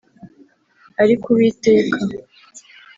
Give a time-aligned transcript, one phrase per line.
[1.03, 1.97] ariko Uwiteka